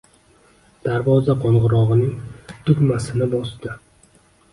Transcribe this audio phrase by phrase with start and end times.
[0.85, 3.75] Darvoza qoʻngʻirogʻining tugmasini bosdi.